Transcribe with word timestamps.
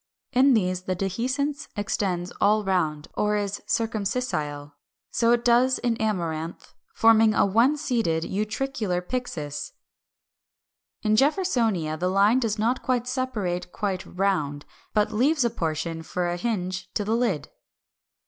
In 0.31 0.55
these 0.55 0.85
the 0.85 0.95
dehiscence 0.95 1.67
extends 1.75 2.31
all 2.41 2.63
round, 2.63 3.07
or 3.13 3.35
is 3.35 3.61
circumscissile. 3.67 4.73
So 5.11 5.29
it 5.31 5.45
does 5.45 5.77
in 5.77 5.95
Amaranth 5.97 6.69
(Fig. 6.87 6.99
387), 6.99 6.99
forming 6.99 7.33
a 7.35 7.45
one 7.45 7.77
seeded 7.77 8.23
utricular 8.23 9.07
pyxis. 9.07 9.73
In 11.03 11.15
Jeffersonia, 11.15 11.97
the 11.99 12.09
line 12.09 12.39
does 12.39 12.57
not 12.57 12.81
separate 13.07 13.71
quite 13.71 14.03
round, 14.03 14.65
but 14.95 15.11
leaves 15.11 15.45
a 15.45 15.51
portion 15.51 16.01
for 16.01 16.27
a 16.29 16.35
hinge 16.37 16.91
to 16.95 17.05
the 17.05 17.15
lid. 17.15 17.49